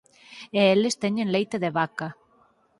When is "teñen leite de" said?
1.03-1.73